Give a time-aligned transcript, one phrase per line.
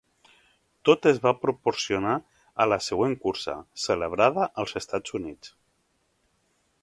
[0.89, 2.15] Tot es va proporcionar
[2.65, 5.55] a la següent cursa, celebrada als Estats Units.